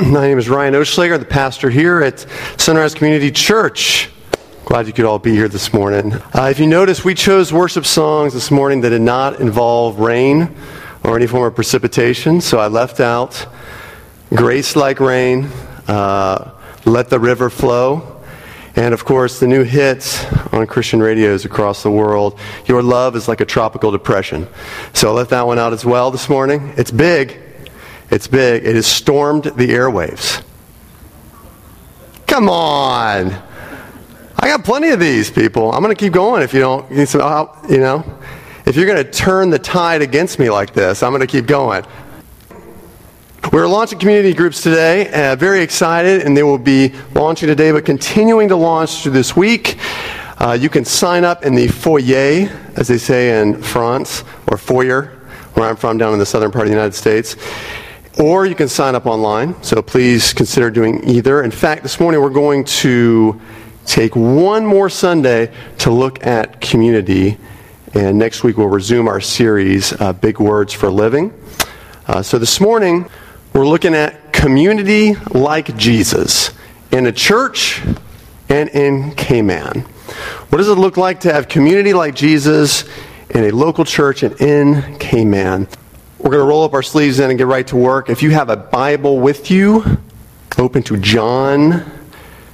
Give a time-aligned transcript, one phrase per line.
[0.06, 2.24] My name is Ryan Oschlager, the pastor here at
[2.56, 4.08] Sunrise Community Church.
[4.64, 6.14] Glad you could all be here this morning.
[6.32, 10.56] Uh, if you notice, we chose worship songs this morning that did not involve rain
[11.04, 13.46] or any form of precipitation, so I left out
[14.30, 15.50] Grace Like Rain,
[15.86, 16.52] uh,
[16.86, 18.22] Let the River Flow,
[18.76, 20.24] and of course, the new hits
[20.54, 24.48] on Christian radios across the world, Your Love is Like a Tropical Depression.
[24.94, 26.72] So I left that one out as well this morning.
[26.78, 27.49] It's big.
[28.10, 28.64] It's big.
[28.64, 30.42] It has stormed the airwaves.
[32.26, 33.32] Come on.
[34.42, 35.72] I got plenty of these people.
[35.72, 38.04] I'm going to keep going if you don't, you know,
[38.66, 41.46] if you're going to turn the tide against me like this, I'm going to keep
[41.46, 41.84] going.
[43.52, 45.10] We're launching community groups today.
[45.12, 49.34] Uh, very excited, and they will be launching today, but continuing to launch through this
[49.34, 49.76] week.
[50.38, 55.06] Uh, you can sign up in the foyer, as they say in France, or foyer,
[55.54, 57.36] where I'm from, down in the southern part of the United States.
[58.18, 61.44] Or you can sign up online, so please consider doing either.
[61.44, 63.40] In fact, this morning we're going to
[63.86, 67.38] take one more Sunday to look at community,
[67.94, 71.32] and next week we'll resume our series, uh, Big Words for Living.
[72.08, 73.08] Uh, so this morning
[73.54, 76.52] we're looking at community like Jesus
[76.90, 77.80] in a church
[78.48, 79.82] and in Cayman.
[80.48, 82.84] What does it look like to have community like Jesus
[83.30, 85.68] in a local church and in Cayman?
[86.22, 88.10] We're going to roll up our sleeves in and get right to work.
[88.10, 89.98] If you have a Bible with you,
[90.58, 91.90] open to John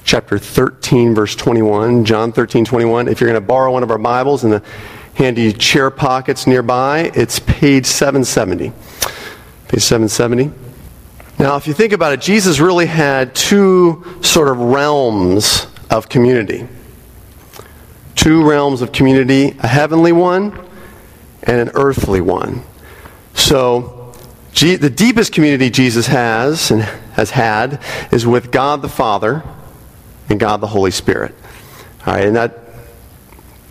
[0.05, 2.05] chapter 13, verse 21.
[2.05, 3.09] John 13, 21.
[3.09, 4.63] If you're going to borrow one of our Bibles in the
[5.15, 8.71] handy chair pockets nearby, it's page 770.
[9.67, 10.49] Page 770.
[11.37, 16.65] Now, if you think about it, Jesus really had two sort of realms of community.
[18.15, 20.57] Two realms of community, a heavenly one
[21.43, 22.63] and an earthly one.
[23.37, 24.11] So,
[24.53, 29.43] the deepest community Jesus has and has had is with God the Father
[30.29, 31.35] and God the Holy Spirit.
[32.05, 32.57] All right, and that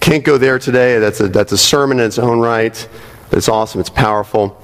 [0.00, 0.98] can't go there today.
[1.00, 2.89] That's a, that's a sermon in its own right.
[3.33, 3.80] It's awesome.
[3.80, 4.63] It's powerful.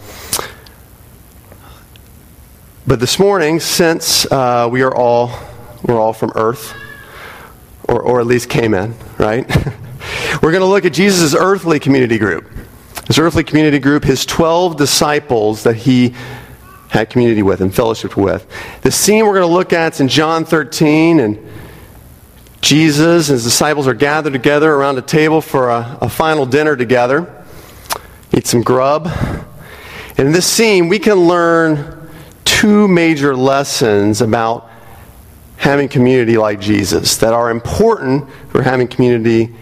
[2.86, 5.32] But this morning, since uh, we are all
[5.82, 6.74] we're all from Earth,
[7.88, 9.44] or, or at least Cayman, right?
[10.42, 12.51] we're going to look at Jesus' earthly community group
[13.12, 16.14] his earthly community group, his 12 disciples that he
[16.88, 18.46] had community with and fellowship with.
[18.80, 21.38] The scene we're going to look at is in John 13, and
[22.62, 26.74] Jesus and his disciples are gathered together around a table for a, a final dinner
[26.74, 27.44] together,
[28.34, 29.06] eat some grub.
[30.16, 32.08] And in this scene, we can learn
[32.46, 34.70] two major lessons about
[35.58, 39.54] having community like Jesus that are important for having community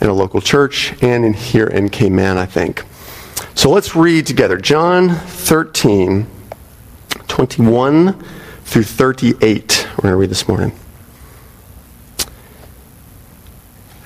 [0.00, 2.84] in a local church and in here in Cayman, I think.
[3.54, 6.26] So let's read together John 13,
[7.28, 8.24] 21
[8.64, 9.88] through 38.
[9.90, 10.72] We're going to read this morning.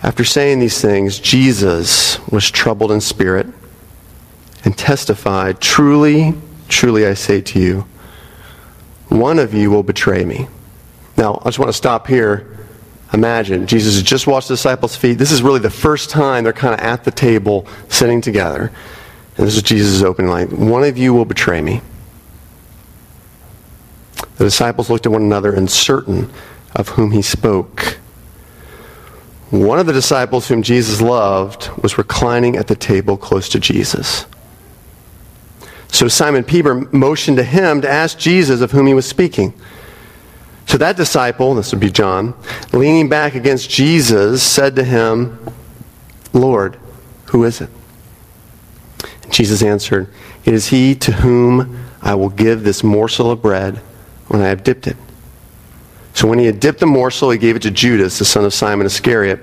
[0.02, 3.46] After saying these things, Jesus was troubled in spirit
[4.64, 6.34] and testified, Truly,
[6.68, 7.86] truly I say to you,
[9.08, 10.48] one of you will betray me.
[11.16, 12.53] Now, I just want to stop here
[13.14, 15.18] Imagine, Jesus just washed the disciples' feet.
[15.18, 18.72] This is really the first time they're kind of at the table sitting together.
[19.36, 21.80] And this is Jesus' opening line One of you will betray me.
[24.36, 26.28] The disciples looked at one another, uncertain
[26.74, 27.98] of whom he spoke.
[29.50, 34.26] One of the disciples whom Jesus loved was reclining at the table close to Jesus.
[35.86, 39.54] So Simon Peter motioned to him to ask Jesus of whom he was speaking.
[40.66, 42.34] So that disciple, this would be John,
[42.72, 45.38] leaning back against Jesus, said to him,
[46.32, 46.78] Lord,
[47.26, 47.70] who is it?
[49.30, 50.08] Jesus answered,
[50.44, 53.78] It is he to whom I will give this morsel of bread
[54.28, 54.96] when I have dipped it.
[56.12, 58.54] So when he had dipped the morsel, he gave it to Judas, the son of
[58.54, 59.40] Simon Iscariot.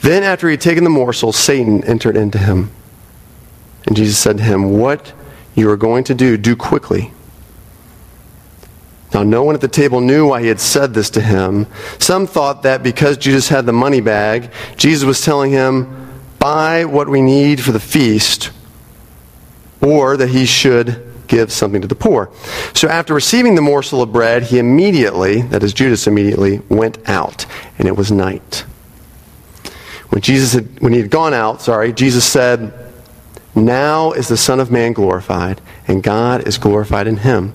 [0.00, 2.70] Then, after he had taken the morsel, Satan entered into him.
[3.86, 5.12] And Jesus said to him, What
[5.54, 7.12] you are going to do, do quickly.
[9.12, 11.66] Now, no one at the table knew why he had said this to him.
[11.98, 16.08] Some thought that because Jesus had the money bag, Jesus was telling him,
[16.38, 18.50] buy what we need for the feast,
[19.82, 22.30] or that he should give something to the poor.
[22.74, 27.46] So after receiving the morsel of bread, he immediately, that is Judas immediately, went out,
[27.78, 28.64] and it was night.
[30.10, 32.72] When Jesus had, when he had gone out, sorry, Jesus said,
[33.54, 37.54] Now is the Son of Man glorified, and God is glorified in him.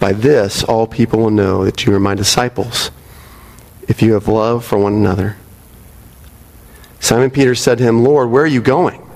[0.00, 2.90] By this, all people will know that you are my disciples,
[3.86, 5.36] if you have love for one another.
[6.98, 9.06] Simon Peter said to him, Lord, where are you going?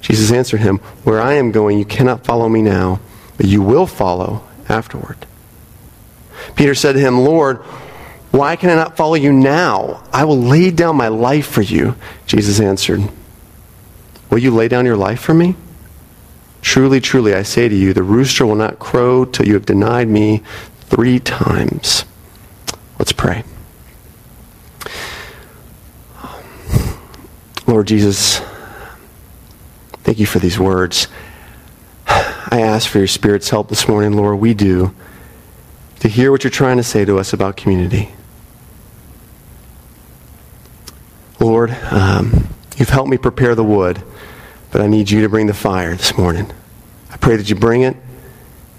[0.00, 3.00] Jesus answered him, Where I am going, you cannot follow me now,
[3.36, 5.24] but you will follow afterward.
[6.56, 7.58] Peter said to him, Lord,
[8.30, 10.02] why can I not follow you now?
[10.12, 11.94] I will lay down my life for you.
[12.26, 13.08] Jesus answered,
[14.30, 15.54] Will you lay down your life for me?
[16.64, 20.08] Truly, truly, I say to you, the rooster will not crow till you have denied
[20.08, 20.42] me
[20.80, 22.04] three times.
[22.98, 23.44] Let's pray.
[27.66, 28.40] Lord Jesus,
[30.04, 31.08] Thank you for these words.
[32.06, 34.38] I ask for your Spirit's help this morning, Lord.
[34.38, 34.94] We do.
[36.00, 38.10] To hear what you're trying to say to us about community.
[41.40, 44.02] Lord, um, you've helped me prepare the wood,
[44.74, 46.52] but I need you to bring the fire this morning.
[47.08, 47.96] I pray that you bring it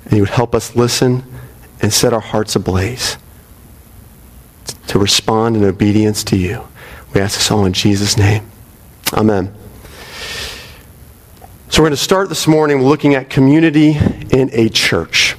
[0.04, 1.24] and you would help us listen
[1.82, 3.18] and set our hearts ablaze
[4.88, 6.68] to respond in obedience to you.
[7.14, 8.46] We ask this all in Jesus' name.
[9.14, 9.56] Amen.
[11.70, 13.92] So we're going to start this morning looking at community
[14.32, 15.38] in a church.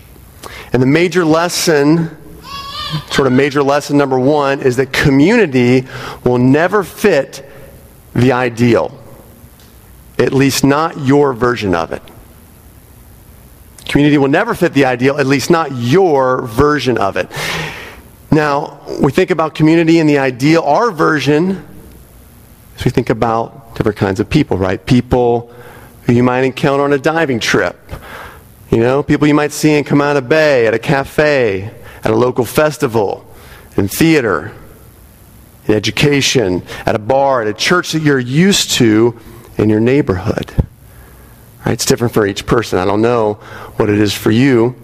[0.72, 2.16] And the major lesson,
[3.10, 5.86] sort of major lesson number one, is that community
[6.24, 7.44] will never fit
[8.14, 9.02] the ideal.
[10.18, 12.02] At least not your version of it.
[13.86, 17.30] Community will never fit the ideal, at least not your version of it.
[18.30, 21.64] Now, we think about community and the ideal, our version,
[22.76, 24.84] as we think about different kinds of people, right?
[24.84, 25.54] People
[26.02, 27.76] who you might encounter on a diving trip.
[28.70, 31.70] You know, people you might see in Camana Bay, at a cafe,
[32.02, 33.24] at a local festival,
[33.76, 34.52] in theater,
[35.66, 39.18] in education, at a bar, at a church that you're used to
[39.58, 40.52] in your neighborhood.
[41.64, 41.72] Right?
[41.72, 42.78] It's different for each person.
[42.78, 43.34] I don't know
[43.76, 44.76] what it is for you.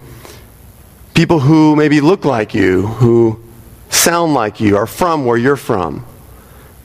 [1.15, 3.43] People who maybe look like you, who
[3.91, 6.07] sound like you, are from where you're from,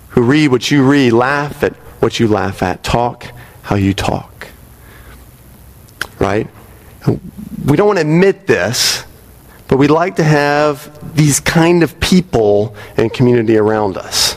[0.10, 3.26] who read what you read, laugh at what you laugh at, talk
[3.64, 4.48] how you talk.
[6.20, 6.48] Right?
[7.66, 9.04] We don't want to admit this,
[9.68, 14.37] but we like to have these kind of people and community around us.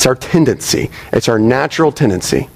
[0.00, 2.48] It's our tendency, it's our natural tendency.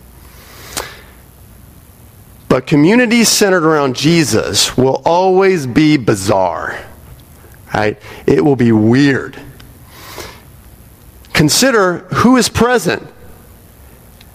[2.49, 6.83] But communities centered around Jesus will always be bizarre.
[7.75, 8.01] Right?
[8.27, 9.39] It will be weird.
[11.35, 13.07] Consider who is present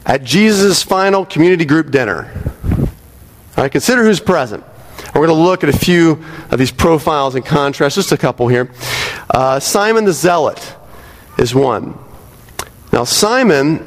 [0.06, 2.32] at Jesus' final community group dinner.
[2.78, 2.88] All
[3.58, 4.64] right, consider who's present.
[5.16, 8.48] We're going to look at a few of these profiles and contrast, just a couple
[8.50, 8.70] here.
[9.32, 10.76] Uh, Simon the Zealot
[11.40, 11.98] is one.
[12.92, 13.86] Now, Simon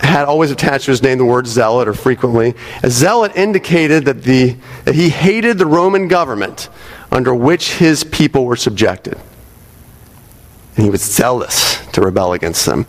[0.00, 2.54] had always attached to his name the word zealot, or frequently.
[2.82, 6.68] A zealot indicated that, the, that he hated the Roman government
[7.10, 9.18] under which his people were subjected.
[10.76, 12.86] And he was zealous to rebel against them.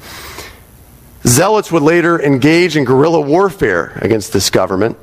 [1.26, 4.98] Zealots would later engage in guerrilla warfare against this government.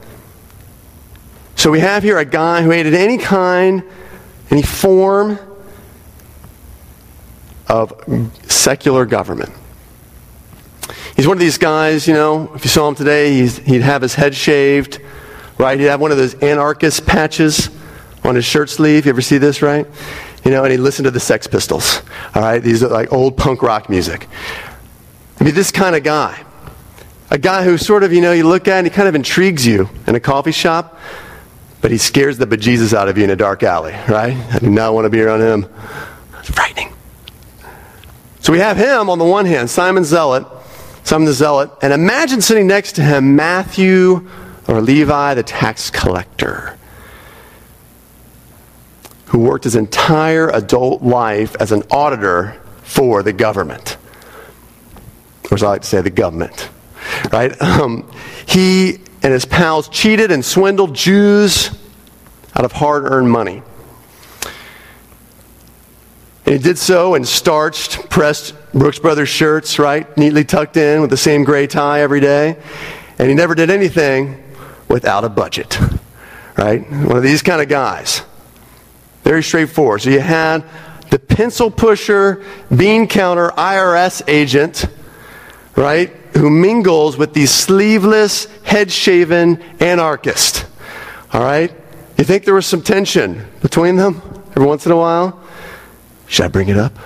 [1.56, 3.82] So we have here a guy who hated any kind,
[4.50, 5.38] any form
[7.70, 7.94] of
[8.48, 9.50] secular government.
[11.14, 14.14] He's one of these guys, you know, if you saw him today, he'd have his
[14.14, 15.00] head shaved,
[15.56, 15.78] right?
[15.78, 17.70] He'd have one of those anarchist patches
[18.24, 19.06] on his shirt sleeve.
[19.06, 19.86] You ever see this, right?
[20.44, 22.02] You know, and he'd listen to the Sex Pistols,
[22.34, 22.58] all right?
[22.58, 24.26] These are like old punk rock music,
[25.38, 26.44] I mean, this kind of guy.
[27.30, 29.66] A guy who sort of, you know, you look at and he kind of intrigues
[29.66, 30.98] you in a coffee shop,
[31.80, 34.36] but he scares the bejesus out of you in a dark alley, right?
[34.52, 35.66] I do not want to be around him.
[36.40, 36.89] It's frightening.
[38.50, 40.44] So we have him on the one hand, Simon Zealot,
[41.04, 44.28] Simon the Zealot, and imagine sitting next to him Matthew
[44.66, 46.76] or Levi, the tax collector,
[49.26, 53.96] who worked his entire adult life as an auditor for the government
[55.48, 56.70] or as I like to say, the government.
[57.32, 57.54] Right?
[57.62, 58.10] Um,
[58.46, 61.70] he and his pals cheated and swindled Jews
[62.56, 63.62] out of hard earned money.
[66.50, 70.12] And he did so in starched, pressed Brooks Brothers shirts, right?
[70.16, 72.56] Neatly tucked in with the same gray tie every day.
[73.20, 74.42] And he never did anything
[74.88, 75.78] without a budget,
[76.58, 76.82] right?
[76.90, 78.22] One of these kind of guys.
[79.22, 80.02] Very straightforward.
[80.02, 80.64] So you had
[81.12, 82.44] the pencil pusher,
[82.76, 84.86] bean counter IRS agent
[85.76, 90.64] right, who mingles with these sleeveless, head shaven anarchists.
[91.32, 91.72] All right?
[92.18, 94.20] You think there was some tension between them
[94.56, 95.39] every once in a while?
[96.30, 96.96] Should I bring it up?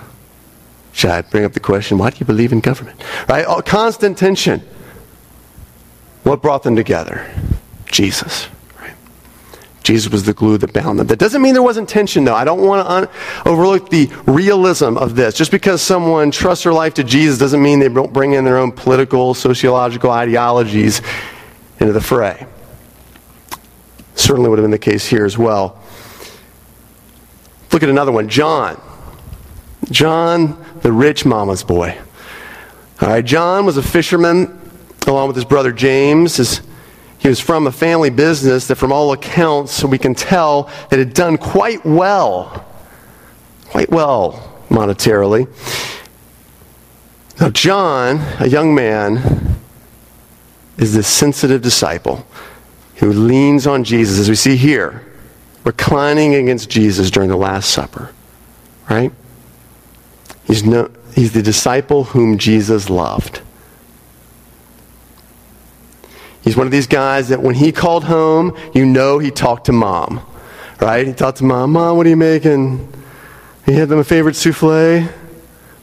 [0.93, 3.03] Should I bring up the question, why do you believe in government?
[3.27, 3.47] Right?
[3.47, 4.61] All, constant tension.
[6.25, 7.27] What brought them together?
[7.87, 8.49] Jesus.
[9.83, 11.07] Jesus was the glue that bound them.
[11.07, 12.35] That doesn't mean there wasn't tension, though.
[12.35, 13.09] I don't want to un-
[13.47, 15.35] overlook the realism of this.
[15.35, 18.59] Just because someone trusts their life to Jesus doesn't mean they don't bring in their
[18.59, 21.01] own political, sociological ideologies
[21.81, 22.47] into the fray.
[24.17, 25.83] Certainly would have been the case here as well.
[27.73, 28.81] Look at another one John.
[29.91, 31.99] John, the rich mama's boy.
[33.01, 34.61] All right, John was a fisherman
[35.07, 36.37] along with his brother James.
[36.37, 36.63] His,
[37.19, 41.15] he was from a family business that, from all accounts, we can tell that had
[41.15, 42.65] done quite well.
[43.67, 45.49] Quite well monetarily.
[47.41, 49.57] Now, John, a young man,
[50.79, 52.27] is this sensitive disciple
[52.97, 55.05] who leans on Jesus, as we see here,
[55.65, 58.13] reclining against Jesus during the Last Supper.
[58.89, 59.13] Right?
[60.45, 63.41] He's, no, he's the disciple whom Jesus loved.
[66.43, 69.73] He's one of these guys that when he called home, you know he talked to
[69.73, 70.21] mom.
[70.81, 71.07] Right?
[71.07, 72.93] He talked to mom, Mom, what are you making?
[73.65, 75.09] He had them a favorite souffle.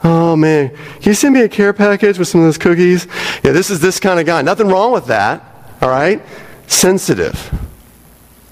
[0.04, 3.08] Oh man, can you send me a care package with some of those cookies?
[3.44, 4.42] Yeah, this is this kind of guy.
[4.42, 5.44] Nothing wrong with that.
[5.82, 6.22] All right?
[6.68, 7.52] Sensitive,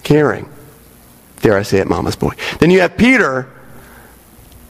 [0.04, 0.50] caring.
[1.42, 2.34] Dare I say it, mama's boy.
[2.60, 3.50] Then you have Peter,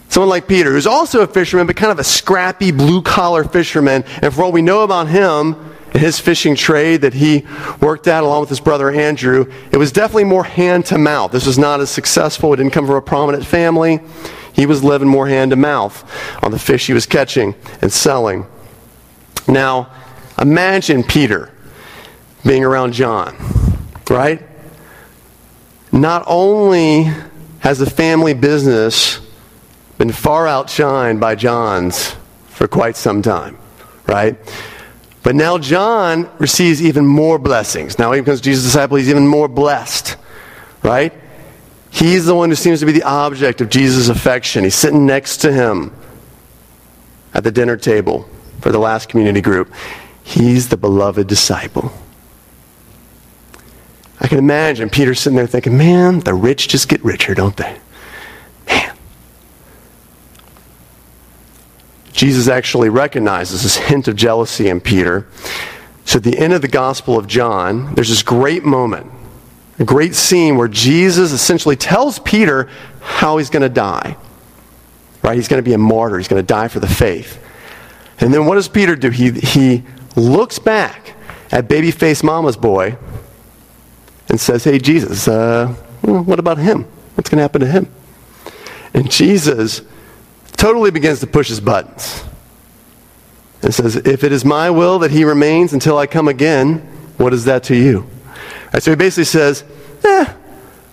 [0.09, 4.03] someone like Peter, who's also a fisherman, but kind of a scrappy blue collar fisherman.
[4.21, 5.55] And for all we know about him,
[5.91, 7.47] and his fishing trade that he
[7.81, 11.31] worked at along with his brother Andrew, it was definitely more hand to mouth.
[11.31, 12.53] This was not as successful.
[12.53, 13.99] It didn't come from a prominent family.
[14.53, 16.03] He was living more hand to mouth
[16.43, 18.45] on the fish he was catching and selling.
[19.47, 19.91] Now,
[20.39, 21.51] imagine Peter
[22.45, 23.35] being around John,
[24.09, 24.41] right?
[25.91, 27.11] Not only
[27.59, 29.19] has the family business
[29.99, 32.15] been far outshined by John's
[32.47, 33.57] for quite some time,
[34.07, 34.37] right?
[35.23, 37.99] But now John receives even more blessings.
[37.99, 40.15] Now he becomes Jesus' disciple, he's even more blessed,
[40.83, 41.13] right?
[41.91, 44.63] He's the one who seems to be the object of Jesus' affection.
[44.63, 45.93] He's sitting next to him
[47.33, 48.27] at the dinner table
[48.61, 49.73] for the last community group.
[50.23, 51.91] He's the beloved disciple.
[54.21, 57.79] I can imagine Peter sitting there thinking, man, the rich just get richer, don't they?
[62.11, 65.27] Jesus actually recognizes this hint of jealousy in Peter.
[66.05, 69.11] So at the end of the Gospel of John, there's this great moment,
[69.77, 72.69] a great scene where Jesus essentially tells Peter
[73.01, 74.17] how he's going to die.
[75.21, 75.35] Right?
[75.35, 76.17] He's going to be a martyr.
[76.17, 77.43] He's going to die for the faith.
[78.19, 79.09] And then what does Peter do?
[79.09, 79.83] He, he
[80.15, 81.15] looks back
[81.51, 82.97] at baby faced mama's boy
[84.27, 85.67] and says, Hey, Jesus, uh,
[86.01, 86.83] what about him?
[87.15, 87.91] What's going to happen to him?
[88.93, 89.81] And Jesus
[90.59, 92.23] totally begins to push his buttons
[93.63, 96.79] and says, If it is my will that he remains until I come again,
[97.17, 98.05] what is that to you?
[98.73, 99.63] Right, so he basically says,
[100.03, 100.33] Eh,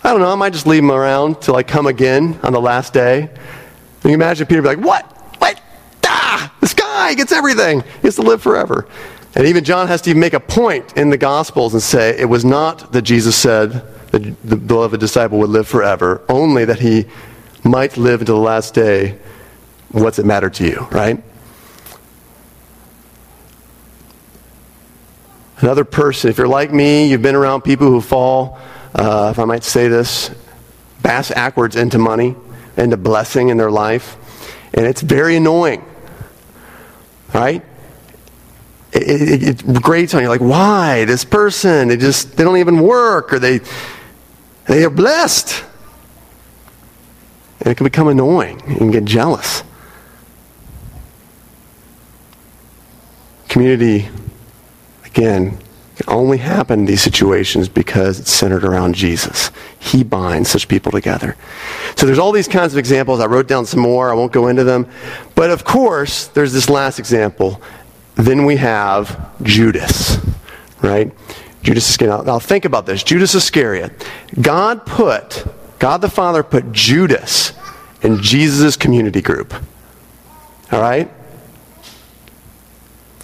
[0.03, 2.61] I don't know, I might just leave him around till I come again on the
[2.61, 3.23] last day.
[3.23, 5.05] And you imagine Peter be like, What?
[5.39, 5.61] What?
[6.05, 7.81] Ah, this guy gets everything.
[7.81, 8.87] He gets to live forever.
[9.35, 12.25] And even John has to even make a point in the Gospels and say it
[12.25, 13.71] was not that Jesus said
[14.11, 17.05] that the beloved disciple would live forever, only that he
[17.63, 19.19] might live until the last day.
[19.91, 21.23] What's it matter to you, right?
[25.59, 28.59] Another person, if you're like me, you've been around people who fall,
[28.93, 30.29] uh, if I might say this,
[31.01, 32.35] bass backwards into money,
[32.75, 34.17] into blessing in their life.
[34.73, 35.83] And it's very annoying,
[37.33, 37.63] right?
[38.93, 42.79] It, it, it, grates on you like why this person they just they don't even
[42.79, 43.59] work or they
[44.65, 45.63] they are blessed
[47.59, 49.61] and it can become annoying you can get jealous
[53.57, 54.09] community
[55.05, 55.57] again
[55.95, 59.49] can only happen in these situations because it's centered around jesus
[59.79, 61.35] he binds such people together
[61.95, 64.47] so there's all these kinds of examples i wrote down some more i won't go
[64.47, 64.87] into them
[65.33, 67.59] but of course there's this last example
[68.17, 70.17] then we have Judas,
[70.81, 71.11] right?
[71.61, 72.25] Judas Iscariot.
[72.25, 73.03] Now think about this.
[73.03, 73.91] Judas Iscariot.
[74.41, 75.45] God put,
[75.77, 77.53] God the Father put Judas
[78.01, 79.53] in Jesus' community group.
[80.71, 81.11] All right?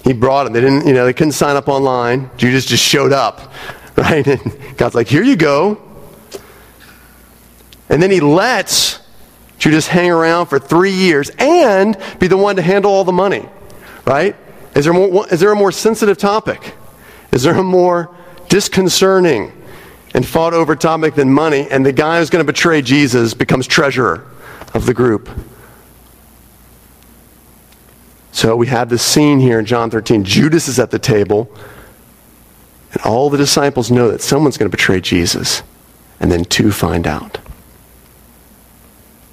[0.04, 0.54] He brought him.
[0.54, 2.30] They didn't, you know, they couldn't sign up online.
[2.38, 3.54] Judas just showed up,
[3.98, 4.26] right?
[4.28, 5.82] And God's like, here you go.
[7.90, 9.00] And then he lets
[9.60, 13.48] Judas hang around for three years and be the one to handle all the money,
[14.06, 14.36] right?
[14.76, 16.74] Is there, more, is there a more sensitive topic?
[17.32, 18.16] Is there a more
[18.50, 19.52] disconcerting
[20.14, 23.68] and fought over topic than money, and the guy who's going to betray Jesus becomes
[23.68, 24.26] treasurer
[24.74, 25.30] of the group.
[28.34, 30.26] So we have this scene here in John 13.
[30.26, 31.50] Judas is at the table,
[32.92, 35.62] and all the disciples know that someone's going to betray Jesus.
[36.20, 37.38] And then two find out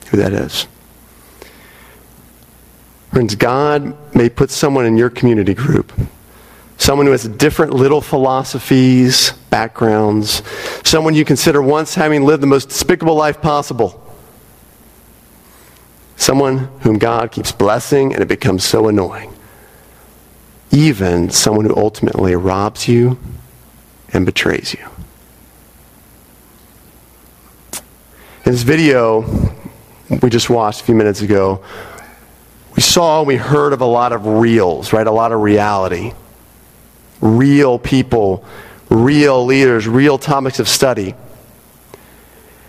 [0.09, 0.66] who that is.
[3.12, 5.92] Friends, God may put someone in your community group,
[6.76, 10.42] someone who has different little philosophies, backgrounds,
[10.85, 14.10] someone you consider once having lived the most despicable life possible.
[16.21, 19.33] Someone whom God keeps blessing and it becomes so annoying.
[20.71, 23.19] Even someone who ultimately robs you
[24.12, 24.87] and betrays you.
[28.45, 29.23] In this video
[30.23, 31.65] we just watched a few minutes ago,
[32.77, 35.07] we saw, and we heard of a lot of reals, right?
[35.07, 36.12] A lot of reality.
[37.23, 38.45] Real people,
[38.91, 41.15] real leaders, real topics of study.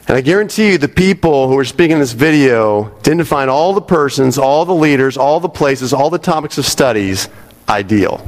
[0.07, 3.73] And I guarantee you, the people who are speaking in this video didn't find all
[3.73, 7.29] the persons, all the leaders, all the places, all the topics of studies
[7.69, 8.27] ideal.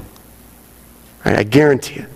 [1.26, 1.40] Right?
[1.40, 2.10] I guarantee it.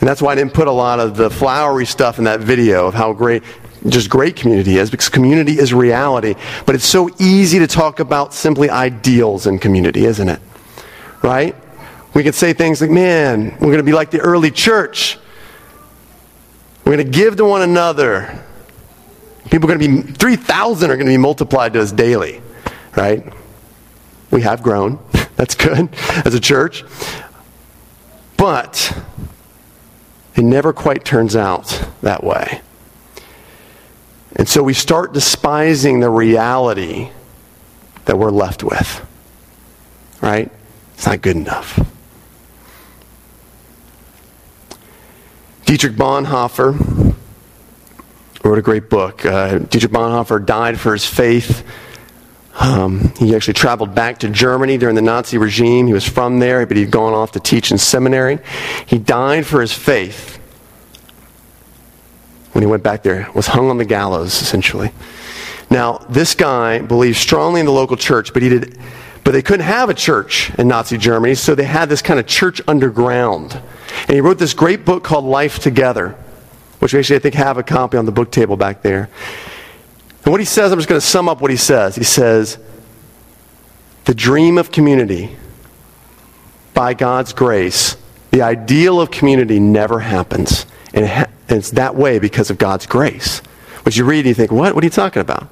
[0.00, 2.86] And that's why I didn't put a lot of the flowery stuff in that video
[2.86, 3.42] of how great,
[3.88, 6.34] just great community is, because community is reality.
[6.64, 10.40] But it's so easy to talk about simply ideals in community, isn't it?
[11.22, 11.56] Right?
[12.14, 15.18] We can say things like, man, we're going to be like the early church.
[16.86, 18.44] We're going to give to one another.
[19.50, 22.40] People are going to be, 3,000 are going to be multiplied to us daily,
[22.96, 23.24] right?
[24.30, 25.00] We have grown.
[25.34, 25.88] That's good
[26.24, 26.84] as a church.
[28.36, 28.96] But
[30.36, 32.60] it never quite turns out that way.
[34.36, 37.10] And so we start despising the reality
[38.04, 39.04] that we're left with.
[40.20, 40.52] Right?
[40.94, 41.80] It's not good enough.
[45.66, 47.14] Dietrich Bonhoeffer
[48.44, 49.26] wrote a great book.
[49.26, 51.66] Uh, Dietrich Bonhoeffer died for his faith.
[52.60, 55.88] Um, he actually traveled back to Germany during the Nazi regime.
[55.88, 58.38] He was from there, but he'd gone off to teach in seminary.
[58.86, 60.38] He died for his faith
[62.52, 64.92] when he went back there, was hung on the gallows, essentially.
[65.68, 68.78] Now, this guy believed strongly in the local church, but he did
[69.24, 72.28] but they couldn't have a church in Nazi Germany, so they had this kind of
[72.28, 73.60] church underground.
[74.02, 76.16] And he wrote this great book called Life Together,
[76.78, 79.08] which we actually, I think, have a copy on the book table back there.
[80.24, 81.96] And what he says, I'm just going to sum up what he says.
[81.96, 82.58] He says,
[84.04, 85.36] The dream of community,
[86.74, 87.96] by God's grace,
[88.30, 90.66] the ideal of community never happens.
[90.92, 93.38] And, it's that way because of God's grace.
[93.84, 94.74] Which you read and you think, what?
[94.74, 95.44] What are you talking about?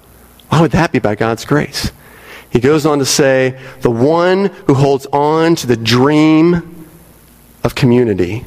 [0.49, 1.93] Why would that be by God's grace?
[2.51, 6.74] He goes on to say, the one who holds on to the dream
[7.65, 8.45] of community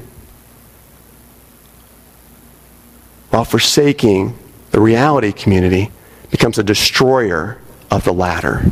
[3.29, 4.37] while forsaking
[4.71, 5.91] the reality community
[6.31, 7.59] becomes a destroyer
[7.91, 8.71] of the latter.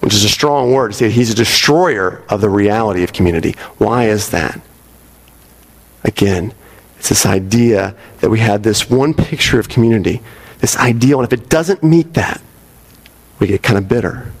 [0.00, 3.52] Which is a strong word to say he's a destroyer of the reality of community.
[3.78, 4.60] Why is that?
[6.04, 6.54] Again,
[6.98, 10.22] it's this idea that we have this one picture of community,
[10.58, 12.40] this ideal, and if it doesn't meet that,
[13.38, 14.32] we get kind of bitter.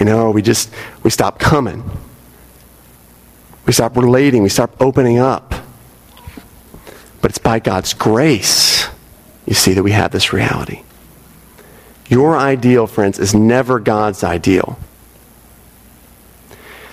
[0.00, 0.70] You know, we just,
[1.02, 1.88] we stop coming.
[3.66, 4.42] We stop relating.
[4.42, 5.54] We stop opening up.
[7.20, 8.86] But it's by God's grace,
[9.46, 10.82] you see, that we have this reality.
[12.08, 14.78] Your ideal, friends, is never God's ideal.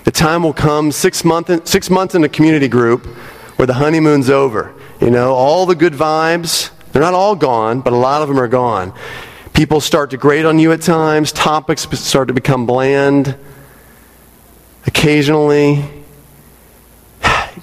[0.02, 3.06] The time will come six, month in, six months in a community group
[3.56, 4.74] where the honeymoon's over.
[5.00, 8.38] You know, all the good vibes, they're not all gone, but a lot of them
[8.40, 8.92] are gone.
[9.52, 11.30] People start to grate on you at times.
[11.30, 13.36] Topics start to become bland.
[14.86, 15.84] Occasionally,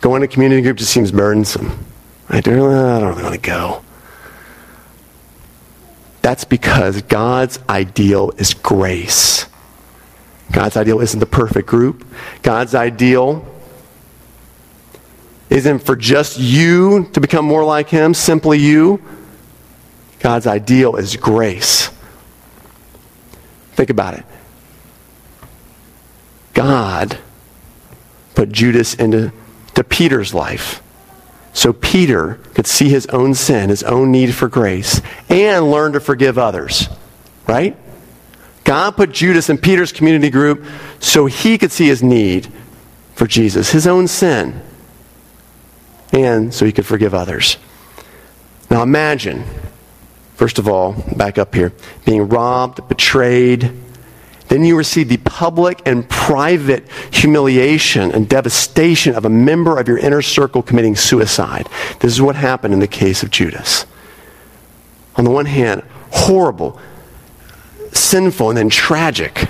[0.01, 1.85] going to community group just seems burdensome.
[2.27, 3.83] I don't really want to go.
[6.21, 9.45] That's because God's ideal is grace.
[10.51, 12.05] God's ideal isn't the perfect group.
[12.41, 13.45] God's ideal
[15.49, 19.01] isn't for just you to become more like Him, simply you.
[20.19, 21.89] God's ideal is grace.
[23.73, 24.25] Think about it.
[26.53, 27.17] God
[28.35, 29.31] put Judas into
[29.75, 30.81] to Peter's life
[31.53, 35.99] so Peter could see his own sin, his own need for grace, and learn to
[35.99, 36.87] forgive others.
[37.45, 37.75] Right?
[38.63, 40.65] God put Judas in Peter's community group
[40.99, 42.47] so he could see his need
[43.15, 44.61] for Jesus, his own sin,
[46.13, 47.57] and so he could forgive others.
[48.69, 49.43] Now imagine
[50.41, 51.71] First of all, back up here,
[52.03, 53.71] being robbed, betrayed,
[54.51, 59.97] then you receive the public and private humiliation and devastation of a member of your
[59.97, 61.69] inner circle committing suicide.
[62.01, 63.85] This is what happened in the case of Judas.
[65.15, 66.77] On the one hand, horrible,
[67.93, 69.47] sinful, and then tragic.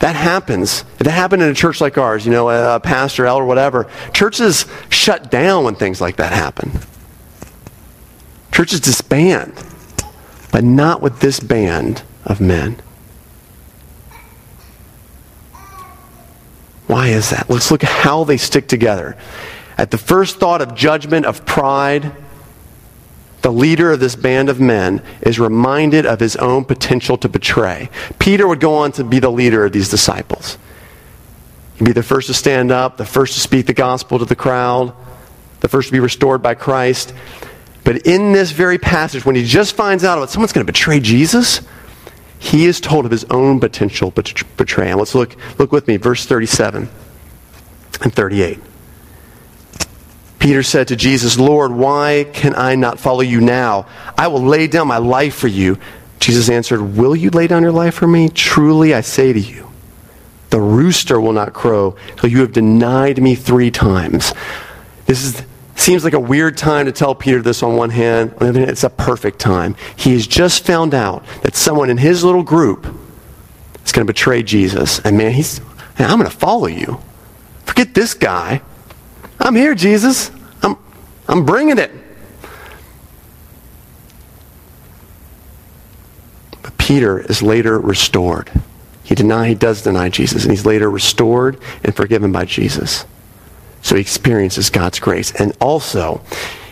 [0.00, 0.80] That happens.
[0.98, 4.66] If that happened in a church like ours, you know, a pastor, elder, whatever, churches
[4.88, 6.72] shut down when things like that happen.
[8.50, 9.54] Churches disband,
[10.50, 12.82] but not with this band of men.
[16.88, 17.48] Why is that?
[17.48, 19.16] Let's look at how they stick together.
[19.76, 22.12] At the first thought of judgment, of pride,
[23.42, 27.90] the leader of this band of men is reminded of his own potential to betray.
[28.18, 30.58] Peter would go on to be the leader of these disciples.
[31.76, 34.34] He'd be the first to stand up, the first to speak the gospel to the
[34.34, 34.92] crowd,
[35.60, 37.12] the first to be restored by Christ.
[37.84, 41.00] But in this very passage, when he just finds out about someone's going to betray
[41.00, 41.60] Jesus,
[42.38, 44.98] he is told of his own potential betrayal.
[44.98, 46.88] Let's look, look with me, verse 37
[48.02, 48.60] and 38.
[50.38, 53.86] Peter said to Jesus, Lord, why can I not follow you now?
[54.16, 55.78] I will lay down my life for you.
[56.20, 58.28] Jesus answered, Will you lay down your life for me?
[58.28, 59.70] Truly I say to you,
[60.50, 64.32] the rooster will not crow till you have denied me three times.
[65.06, 65.42] This is,
[65.80, 68.32] seems like a weird time to tell Peter this on one hand.
[68.32, 69.76] On the other hand, it's a perfect time.
[69.96, 72.86] He has just found out that someone in his little group
[73.84, 74.98] is going to betray Jesus.
[75.00, 75.60] And man, he's,
[75.98, 77.00] man, I'm going to follow you.
[77.64, 78.60] Forget this guy.
[79.40, 80.30] I'm here, Jesus.
[80.62, 80.76] I'm,
[81.28, 81.90] I'm bringing it.
[86.62, 88.50] But Peter is later restored.
[89.04, 93.06] He deny, he does deny Jesus, and he's later restored and forgiven by Jesus.
[93.82, 95.32] So he experiences God's grace.
[95.32, 96.22] And also,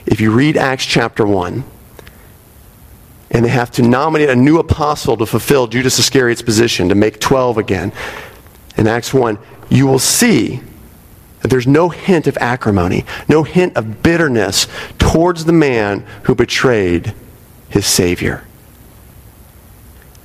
[0.07, 1.64] if you read Acts chapter 1,
[3.31, 7.21] and they have to nominate a new apostle to fulfill Judas Iscariot's position, to make
[7.21, 7.92] 12 again.
[8.77, 9.38] In Acts 1,
[9.69, 10.61] you will see
[11.42, 14.66] that there's no hint of acrimony, no hint of bitterness
[14.99, 17.14] towards the man who betrayed
[17.69, 18.45] his Savior.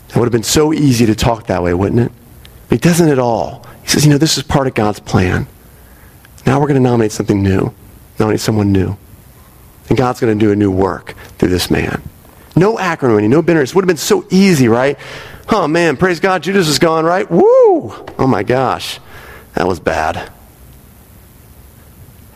[0.09, 2.11] It would have been so easy to talk that way, wouldn't it?
[2.69, 3.65] But he doesn't at all.
[3.83, 5.47] He says, you know, this is part of God's plan.
[6.45, 7.73] Now we're going to nominate something new,
[8.19, 8.97] nominate someone new.
[9.89, 12.01] And God's going to do a new work through this man.
[12.55, 13.73] No acrimony, no bitterness.
[13.75, 14.97] Would have been so easy, right?
[15.49, 17.29] Oh man, praise God, Judas is gone, right?
[17.29, 17.91] Woo!
[18.17, 18.99] Oh my gosh,
[19.53, 20.31] that was bad.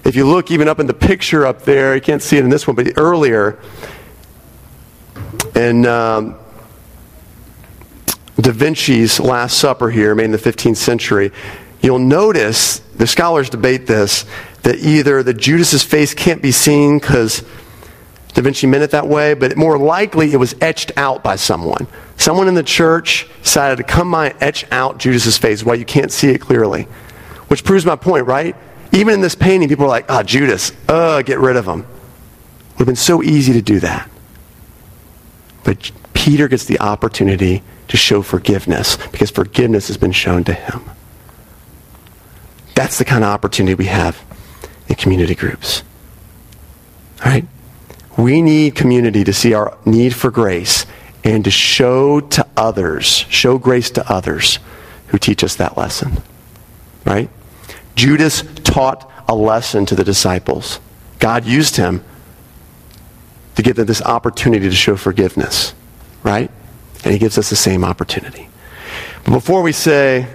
[0.04, 2.50] If you look even up in the picture up there, you can't see it in
[2.50, 3.60] this one, but earlier,
[5.56, 6.36] in um,
[8.40, 11.32] Da Vinci's Last Supper here, made in the 15th century,
[11.82, 14.26] you'll notice, the scholars debate this,
[14.64, 17.44] that either the Judas's face can't be seen because
[18.34, 21.88] Da Vinci meant it that way, but more likely it was etched out by someone.
[22.18, 25.86] Someone in the church decided to come by and etch out Judas's face while you
[25.86, 26.84] can't see it clearly.
[27.48, 28.56] Which proves my point, right?
[28.92, 31.86] Even in this painting, people are like, ah, oh, Judas, uh, get rid of him.
[32.74, 34.10] Would have been so easy to do that.
[35.64, 40.82] But Peter gets the opportunity to show forgiveness because forgiveness has been shown to him.
[42.76, 44.22] That's the kind of opportunity we have
[44.88, 45.82] in community groups.
[47.24, 47.46] All right?
[48.18, 50.86] We need community to see our need for grace
[51.24, 54.60] and to show to others, show grace to others
[55.08, 56.22] who teach us that lesson.
[57.06, 57.30] Right?
[57.96, 60.80] Judas taught a lesson to the disciples.
[61.20, 62.04] God used him
[63.56, 65.74] to give them this opportunity to show forgiveness,
[66.24, 66.52] right?
[67.04, 68.50] And he gives us the same opportunity.
[69.24, 70.28] But before we say,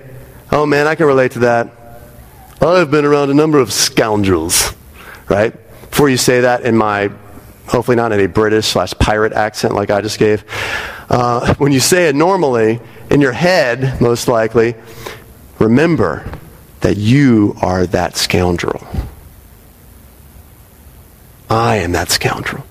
[0.50, 1.70] oh man, I can relate to that,
[2.62, 4.74] I've been around a number of scoundrels,
[5.28, 5.54] right?
[5.90, 7.10] Before you say that in my,
[7.66, 10.44] hopefully not in a British slash pirate accent like I just gave,
[11.08, 14.74] uh, when you say it normally, in your head, most likely,
[15.58, 16.30] remember
[16.80, 18.86] that you are that scoundrel.
[21.48, 22.64] I am that scoundrel.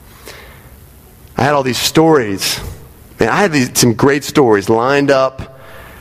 [1.36, 2.60] I had all these stories.
[3.20, 5.60] I had these, some great stories lined up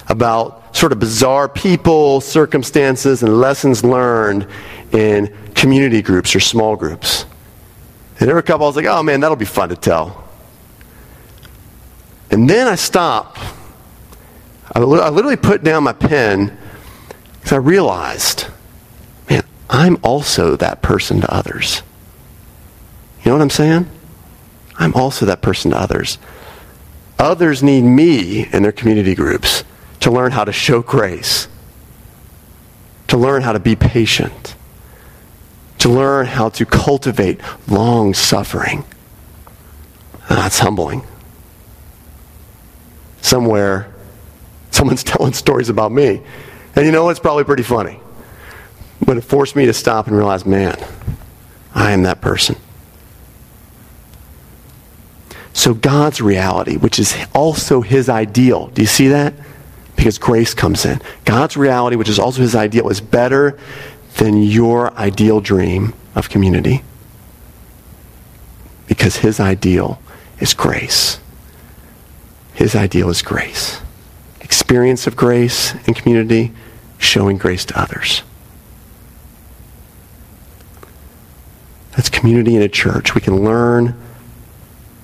[0.09, 4.46] about sort of bizarre people, circumstances, and lessons learned
[4.92, 7.26] in community groups or small groups.
[8.20, 10.24] And every couple I was like, oh man, that'll be fun to tell.
[12.30, 13.40] And then I stopped.
[14.72, 16.56] I literally put down my pen
[17.34, 18.46] because I realized,
[19.28, 21.82] man, I'm also that person to others.
[23.24, 23.90] You know what I'm saying?
[24.76, 26.18] I'm also that person to others.
[27.18, 29.64] Others need me in their community groups
[30.00, 31.48] to learn how to show grace,
[33.08, 34.54] to learn how to be patient,
[35.78, 38.84] to learn how to cultivate long suffering.
[40.28, 41.02] That's humbling.
[43.20, 43.92] Somewhere
[44.78, 46.22] Someone's telling stories about me.
[46.76, 48.00] And you know, it's probably pretty funny.
[49.04, 50.76] But it forced me to stop and realize, man,
[51.74, 52.56] I am that person.
[55.52, 59.34] So God's reality, which is also his ideal, do you see that?
[59.98, 61.02] Because grace comes in.
[61.24, 63.58] God's reality, which is also his ideal, is better
[64.18, 66.84] than your ideal dream of community.
[68.87, 70.00] Because his ideal
[70.38, 71.18] is grace.
[72.54, 73.80] His ideal is grace.
[74.40, 76.52] Experience of grace in community,
[76.98, 78.22] showing grace to others.
[81.96, 83.16] That's community in a church.
[83.16, 84.00] We can learn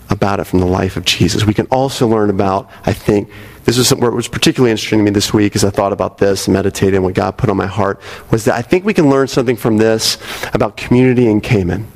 [0.08, 1.44] about it from the life of Jesus.
[1.44, 3.28] We can also learn about, I think,
[3.64, 6.46] this is what was particularly interesting to me this week as I thought about this
[6.46, 8.00] and meditated and what God put on my heart,
[8.30, 10.18] was that I think we can learn something from this
[10.52, 11.86] about community in Cayman.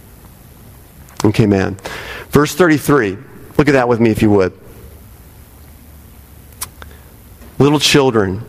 [1.24, 1.78] In Cayman.
[2.30, 3.18] Verse 33.
[3.58, 4.58] Look at that with me if you would.
[7.58, 8.44] Little children,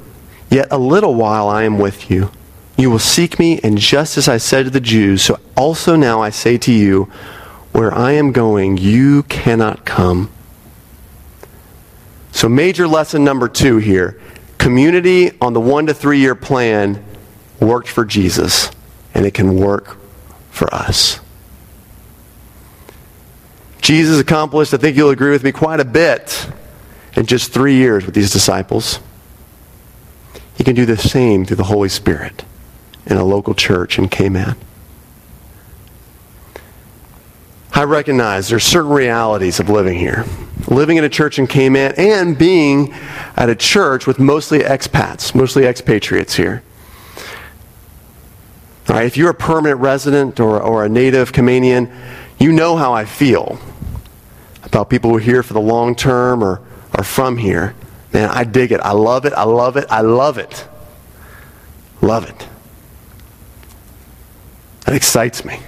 [0.49, 2.31] yet a little while I am with you.
[2.77, 6.21] You will seek me, and just as I said to the Jews, so also now
[6.21, 7.11] I say to you,
[7.71, 10.31] where I am going, you cannot come.
[12.39, 14.17] So, major lesson number two here
[14.57, 17.03] community on the one to three year plan
[17.59, 18.71] worked for Jesus,
[19.13, 19.97] and it can work
[20.49, 21.19] for us.
[23.81, 26.49] Jesus accomplished, I think you'll agree with me, quite a bit
[27.17, 29.01] in just three years with these disciples.
[30.55, 32.45] He can do the same through the Holy Spirit
[33.05, 34.55] in a local church in Cayman.
[37.73, 40.23] I recognize there's certain realities of living here.
[40.67, 42.93] Living in a church in Cayman and being
[43.35, 46.63] at a church with mostly expats, mostly expatriates here.
[48.87, 51.95] All right, if you're a permanent resident or, or a native Caymanian,
[52.39, 53.59] you know how I feel
[54.63, 56.61] about people who are here for the long term or
[56.93, 57.75] are from here.
[58.13, 58.79] Man, I dig it.
[58.79, 59.33] I love it.
[59.33, 59.85] I love it.
[59.89, 60.67] I love it.
[62.01, 62.47] Love it.
[64.85, 65.59] That excites me.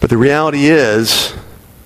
[0.00, 1.32] But the reality is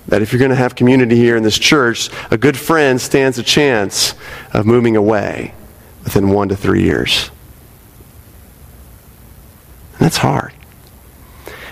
[0.07, 3.37] that if you're going to have community here in this church, a good friend stands
[3.37, 4.15] a chance
[4.53, 5.53] of moving away
[6.03, 7.29] within one to three years.
[9.93, 10.53] And that's hard.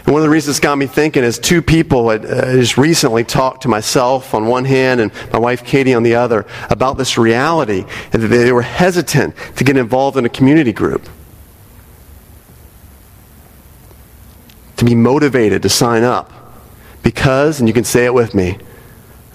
[0.06, 2.78] And one of the reasons it's got me thinking is two people had uh, just
[2.78, 6.98] recently talked to myself on one hand and my wife Katie on the other about
[6.98, 11.10] this reality and that they were hesitant to get involved in a community group.
[14.78, 16.45] To be motivated to sign up
[17.06, 18.58] because, and you can say it with me,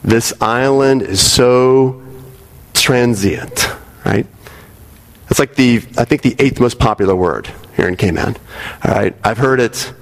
[0.02, 2.02] this island is so
[2.74, 3.68] transient,
[4.04, 4.26] right?
[5.30, 8.37] It's like the, I think, the eighth most popular word here in Cayman.
[8.85, 9.94] All right, I've heard it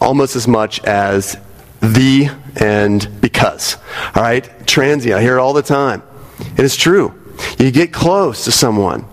[0.00, 1.38] almost as much as
[1.80, 3.76] the and because.
[4.16, 5.14] All right, transient.
[5.14, 6.02] I hear it all the time.
[6.40, 7.14] And it's true.
[7.56, 9.06] You get close to someone,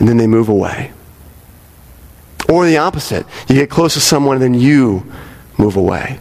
[0.00, 0.90] and then they move away.
[2.48, 3.26] Or the opposite.
[3.48, 5.06] You get close to someone, and then you
[5.56, 6.18] move away.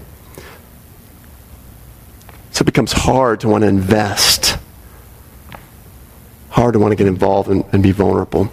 [2.63, 4.57] It becomes hard to want to invest,
[6.49, 8.49] hard to want to get involved and, and be vulnerable.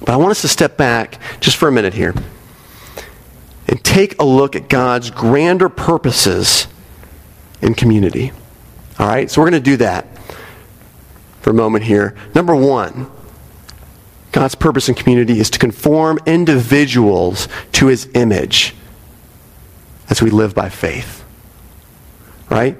[0.00, 2.12] But I want us to step back just for a minute here
[3.68, 6.66] and take a look at God's grander purposes
[7.62, 8.32] in community.
[8.98, 9.30] All right?
[9.30, 10.08] So we're going to do that
[11.40, 12.16] for a moment here.
[12.34, 13.08] Number one,
[14.32, 18.74] God's purpose in community is to conform individuals to his image
[20.10, 21.18] as we live by faith
[22.50, 22.78] right?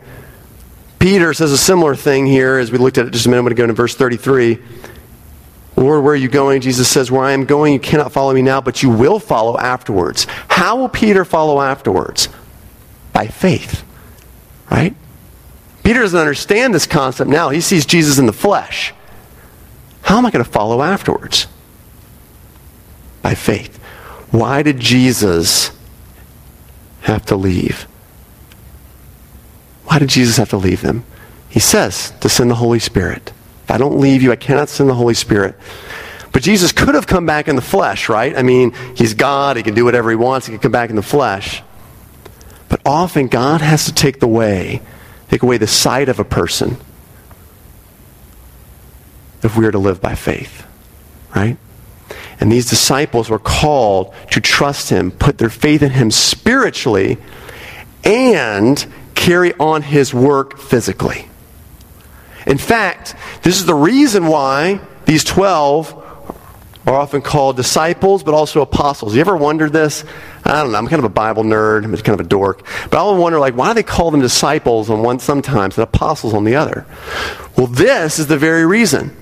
[0.99, 3.65] Peter says a similar thing here as we looked at it just a minute ago
[3.65, 4.59] in verse 33.
[5.77, 6.61] Lord, where are you going?
[6.61, 9.57] Jesus says, Where I am going, you cannot follow me now, but you will follow
[9.59, 10.27] afterwards.
[10.49, 12.29] How will Peter follow afterwards?
[13.13, 13.85] By faith,
[14.71, 14.95] right?
[15.85, 17.51] Peter doesn't understand this concept now.
[17.51, 18.93] He sees Jesus in the flesh.
[20.03, 21.47] How am I going to follow afterwards?
[23.23, 23.77] By faith.
[24.31, 25.71] Why did Jesus
[27.03, 27.87] have to leave?
[29.88, 31.05] Why did Jesus have to leave them?
[31.48, 33.33] He says to send the Holy Spirit.
[33.64, 35.57] If I don't leave you, I cannot send the Holy Spirit.
[36.31, 38.37] But Jesus could have come back in the flesh, right?
[38.37, 39.57] I mean, he's God.
[39.57, 40.46] He can do whatever he wants.
[40.46, 41.62] He can come back in the flesh.
[42.68, 44.83] But often God has to take the way,
[45.31, 46.77] take away the sight of a person
[49.42, 50.66] if we are to live by faith,
[51.35, 51.57] right?
[52.40, 57.16] And these disciples were called to trust him, put their faith in him spiritually,
[58.05, 58.87] and
[59.19, 61.29] carry on his work physically.
[62.47, 66.05] In fact, this is the reason why these 12
[66.87, 69.15] are often called disciples, but also apostles.
[69.15, 70.05] You ever wondered this?
[70.45, 70.79] I don't know.
[70.79, 71.85] I'm kind of a Bible nerd.
[71.85, 72.65] I'm kind of a dork.
[72.91, 75.83] But I always wonder, like, why do they call them disciples on one sometimes and
[75.83, 76.87] apostles on the other?
[77.57, 79.15] Well, this is the very reason.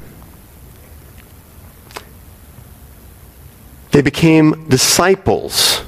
[3.90, 5.82] They became disciples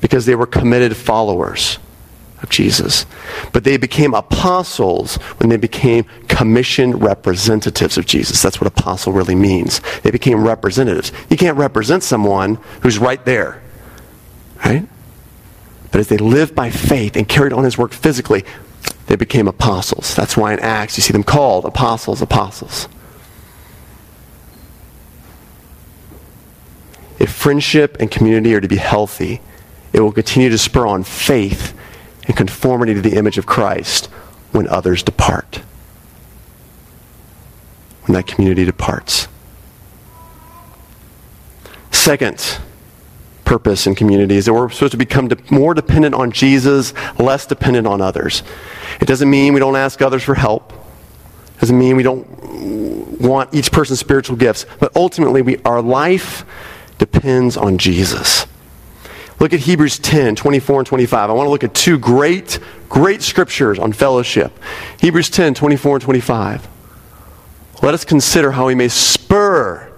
[0.00, 1.78] because they were committed followers
[2.42, 3.06] of Jesus.
[3.52, 8.42] But they became apostles when they became commissioned representatives of Jesus.
[8.42, 9.80] That's what apostle really means.
[10.02, 11.12] They became representatives.
[11.30, 13.62] You can't represent someone who's right there,
[14.64, 14.86] right?
[15.90, 18.44] But as they lived by faith and carried on his work physically,
[19.06, 20.14] they became apostles.
[20.14, 22.88] That's why in Acts you see them called apostles, apostles.
[27.18, 29.40] If friendship and community are to be healthy,
[29.92, 31.74] it will continue to spur on faith
[32.28, 34.06] and conformity to the image of Christ
[34.52, 35.56] when others depart.
[38.04, 39.26] When that community departs.
[41.90, 42.58] Second,
[43.44, 47.86] purpose in community is that we're supposed to become more dependent on Jesus, less dependent
[47.86, 48.42] on others.
[49.00, 50.72] It doesn't mean we don't ask others for help.
[51.56, 52.26] It doesn't mean we don't
[53.20, 54.66] want each person's spiritual gifts.
[54.78, 56.44] But ultimately, we, our life
[56.98, 58.46] depends on Jesus.
[59.40, 61.30] Look at Hebrews 10, 24 and 25.
[61.30, 64.52] I want to look at two great, great scriptures on fellowship.
[65.00, 66.68] Hebrews 10, 24 and 25.
[67.82, 69.92] Let us consider how we may spur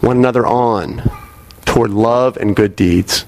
[0.00, 1.08] one another on
[1.64, 3.24] toward love and good deeds.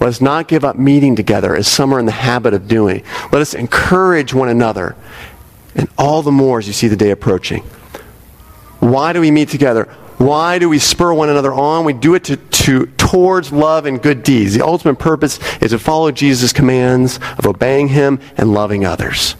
[0.00, 3.02] Let us not give up meeting together as some are in the habit of doing.
[3.32, 4.94] Let us encourage one another,
[5.74, 7.62] and all the more as you see the day approaching.
[8.78, 9.92] Why do we meet together?
[10.18, 11.84] Why do we spur one another on?
[11.84, 14.54] We do it to, to, towards love and good deeds.
[14.54, 19.36] The ultimate purpose is to follow Jesus' commands of obeying him and loving others.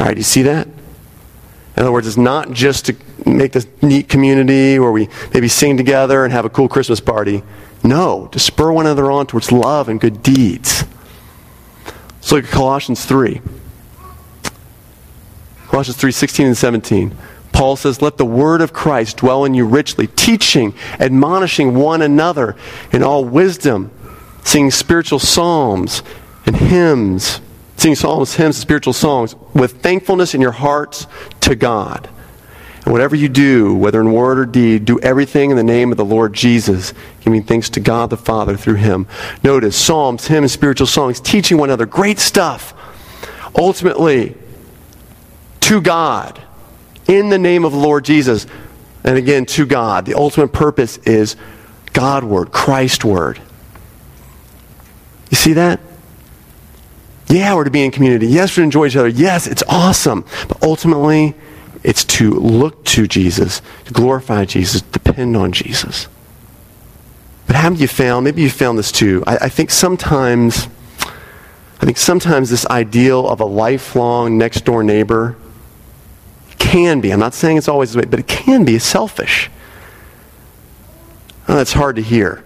[0.00, 0.66] All right, you see that?
[0.66, 5.76] In other words, it's not just to make this neat community where we maybe sing
[5.76, 7.42] together and have a cool Christmas party.
[7.84, 10.84] No, to spur one another on towards love and good deeds.
[12.14, 13.40] Let's look at Colossians 3.
[15.68, 17.16] Colossians 3 16 and 17.
[17.58, 22.54] Paul says, Let the word of Christ dwell in you richly, teaching, admonishing one another
[22.92, 23.90] in all wisdom,
[24.44, 26.04] singing spiritual psalms
[26.46, 27.40] and hymns,
[27.76, 31.08] singing psalms, hymns, and spiritual songs with thankfulness in your hearts
[31.40, 32.08] to God.
[32.84, 35.96] And whatever you do, whether in word or deed, do everything in the name of
[35.96, 39.08] the Lord Jesus, giving thanks to God the Father through him.
[39.42, 41.86] Notice psalms, hymns, spiritual songs, teaching one another.
[41.86, 42.72] Great stuff.
[43.56, 44.36] Ultimately,
[45.58, 46.40] to God
[47.08, 48.46] in the name of the Lord Jesus.
[49.02, 50.06] And again, to God.
[50.06, 51.34] The ultimate purpose is
[51.92, 53.40] God word, Christ word.
[55.30, 55.80] You see that?
[57.28, 58.26] Yeah, we're to be in community.
[58.26, 59.08] Yes, we're to enjoy each other.
[59.08, 60.24] Yes, it's awesome.
[60.46, 61.34] But ultimately,
[61.82, 66.08] it's to look to Jesus, to glorify Jesus, depend on Jesus.
[67.46, 70.68] But haven't you found, maybe you found this too, I, I think sometimes,
[71.80, 75.36] I think sometimes this ideal of a lifelong next door neighbor
[76.58, 79.50] can be, I'm not saying it's always this way, but it can be selfish.
[81.48, 82.44] Oh, that's hard to hear.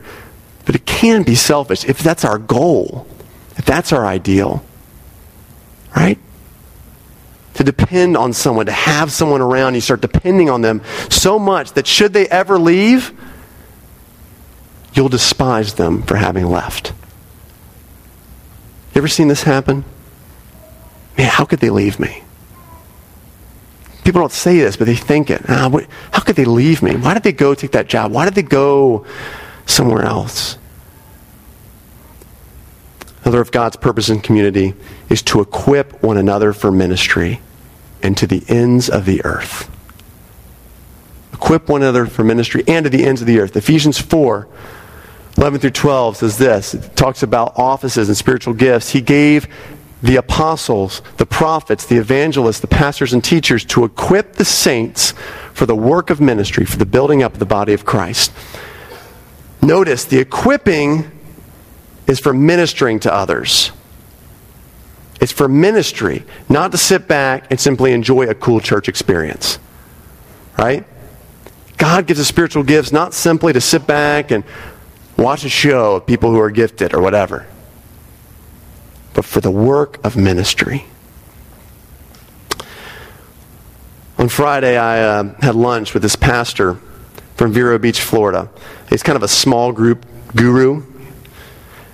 [0.64, 3.06] But it can be selfish if that's our goal,
[3.56, 4.64] if that's our ideal.
[5.94, 6.18] Right?
[7.54, 11.72] To depend on someone, to have someone around, you start depending on them so much
[11.72, 13.12] that should they ever leave,
[14.94, 16.92] you'll despise them for having left.
[18.94, 19.84] You ever seen this happen?
[21.18, 22.22] Man, how could they leave me?
[24.12, 25.40] People don't say this, but they think it.
[25.48, 26.94] Ah, what, how could they leave me?
[26.96, 28.12] Why did they go take that job?
[28.12, 29.06] Why did they go
[29.64, 30.58] somewhere else?
[33.22, 34.74] Another of God's purpose in community
[35.08, 37.40] is to equip one another for ministry
[38.02, 39.70] and to the ends of the earth.
[41.32, 43.56] Equip one another for ministry and to the ends of the earth.
[43.56, 44.46] Ephesians 4
[45.38, 46.74] 11 through 12 says this.
[46.74, 48.90] It talks about offices and spiritual gifts.
[48.90, 49.48] He gave
[50.02, 55.12] the apostles, the prophets, the evangelists, the pastors and teachers to equip the saints
[55.54, 58.32] for the work of ministry, for the building up of the body of Christ.
[59.62, 61.10] Notice the equipping
[62.08, 63.70] is for ministering to others.
[65.20, 69.60] It's for ministry, not to sit back and simply enjoy a cool church experience.
[70.58, 70.84] Right?
[71.78, 74.42] God gives us spiritual gifts not simply to sit back and
[75.16, 77.46] watch a show of people who are gifted or whatever
[79.14, 80.86] but for the work of ministry.
[84.18, 86.78] On Friday, I uh, had lunch with this pastor
[87.34, 88.48] from Vero Beach, Florida.
[88.88, 90.06] He's kind of a small group
[90.36, 90.84] guru.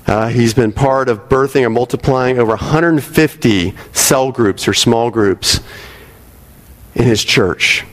[0.07, 5.61] Uh, he's been part of birthing or multiplying over 150 cell groups or small groups
[6.95, 7.85] in his church.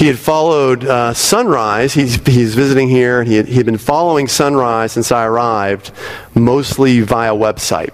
[0.00, 1.92] He had followed uh, Sunrise.
[1.92, 3.22] He's, he's visiting here.
[3.22, 5.92] He had, he had been following Sunrise since I arrived,
[6.34, 7.90] mostly via website.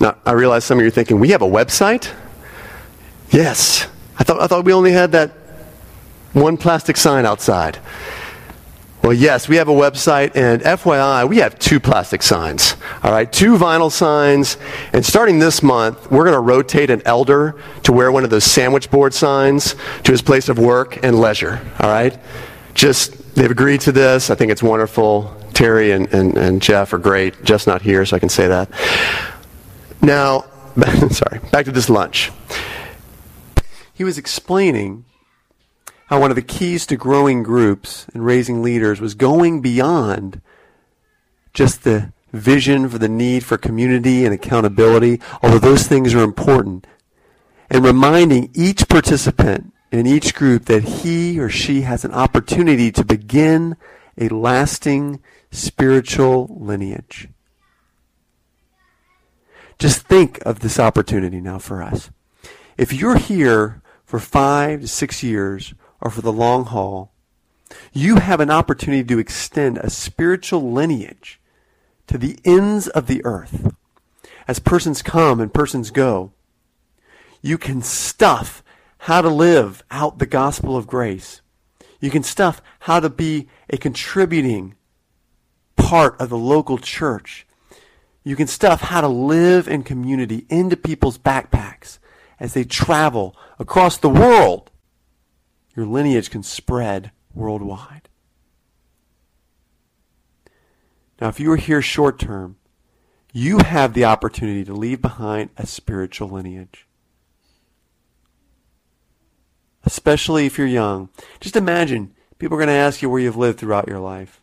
[0.00, 2.10] Now, I realize some of you are thinking, we have a website?
[3.28, 3.86] Yes.
[4.18, 5.32] I thought, I thought we only had that
[6.32, 7.78] one plastic sign outside.
[9.04, 12.74] Well, yes, we have a website, and FYI, we have two plastic signs.
[13.02, 14.56] All right, two vinyl signs.
[14.94, 18.44] And starting this month, we're going to rotate an elder to wear one of those
[18.44, 21.60] sandwich board signs to his place of work and leisure.
[21.80, 22.18] All right?
[22.72, 24.30] Just, they've agreed to this.
[24.30, 25.38] I think it's wonderful.
[25.52, 27.44] Terry and, and, and Jeff are great.
[27.44, 28.70] Jeff's not here, so I can say that.
[30.00, 30.46] Now,
[31.10, 32.32] sorry, back to this lunch.
[33.92, 35.04] He was explaining
[36.06, 40.40] how one of the keys to growing groups and raising leaders was going beyond
[41.52, 46.86] just the vision for the need for community and accountability, although those things are important,
[47.70, 53.04] and reminding each participant in each group that he or she has an opportunity to
[53.04, 53.76] begin
[54.18, 57.28] a lasting spiritual lineage.
[59.78, 62.10] Just think of this opportunity now for us.
[62.76, 65.74] If you're here for five to six years
[66.04, 67.12] or for the long haul,
[67.92, 71.40] you have an opportunity to extend a spiritual lineage
[72.06, 73.74] to the ends of the earth.
[74.46, 76.32] As persons come and persons go,
[77.40, 78.62] you can stuff
[78.98, 81.40] how to live out the gospel of grace.
[82.00, 84.74] You can stuff how to be a contributing
[85.76, 87.46] part of the local church.
[88.22, 91.98] You can stuff how to live in community into people's backpacks
[92.38, 94.70] as they travel across the world
[95.76, 98.08] your lineage can spread worldwide.
[101.20, 102.56] Now, if you are here short term,
[103.32, 106.86] you have the opportunity to leave behind a spiritual lineage.
[109.84, 111.08] Especially if you're young.
[111.40, 114.40] Just imagine people are going to ask you where you've lived throughout your life.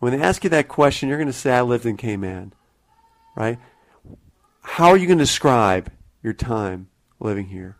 [0.00, 2.52] When they ask you that question, you're going to say, I lived in Cayman.
[3.36, 3.58] Right?
[4.62, 5.92] How are you going to describe
[6.22, 6.88] your time
[7.20, 7.76] living here?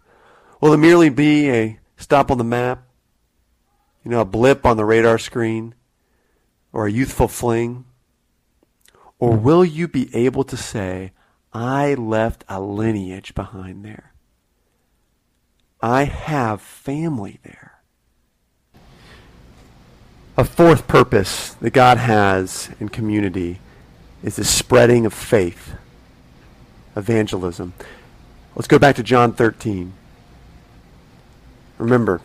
[0.61, 2.83] Will it merely be a stop on the map,
[4.05, 5.75] you know, a blip on the radar screen,
[6.73, 7.85] or a youthful fling?
[9.19, 11.13] Or will you be able to say,
[11.53, 14.15] I left a lineage behind there?
[15.83, 17.83] I have family there.
[20.37, 23.61] A fourth purpose that God has in community
[24.23, 25.75] is the spreading of faith,
[26.97, 27.75] evangelism.
[28.55, 29.93] Let's go back to John 13.
[31.81, 32.21] Remember,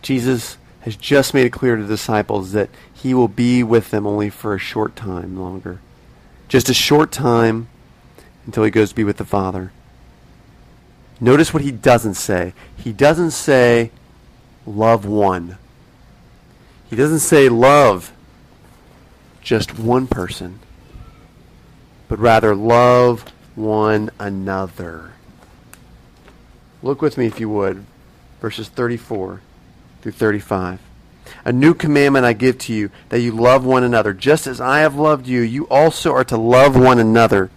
[0.00, 4.06] Jesus has just made it clear to the disciples that he will be with them
[4.06, 5.80] only for a short time longer.
[6.48, 7.68] Just a short time
[8.46, 9.72] until he goes to be with the Father.
[11.20, 12.54] Notice what he doesn't say.
[12.74, 13.90] He doesn't say,
[14.66, 15.58] love one.
[16.88, 18.10] He doesn't say, love
[19.42, 20.60] just one person,
[22.08, 25.12] but rather, love one another.
[26.82, 27.84] Look with me, if you would,
[28.44, 29.40] verses 34
[30.02, 30.78] through 35.
[31.46, 34.12] A new commandment I give to you, that you love one another.
[34.12, 37.48] Just as I have loved you, you also are to love one another.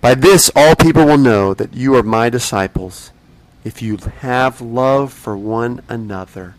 [0.00, 3.12] By this, all people will know that you are my disciples,
[3.62, 6.56] if you have love for one another.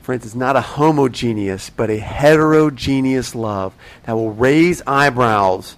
[0.00, 3.74] Friends, it's not a homogeneous, but a heterogeneous love
[4.06, 5.76] that will raise eyebrows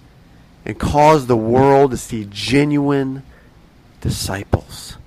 [0.65, 3.21] and cause the world to see genuine
[4.01, 4.97] disciples.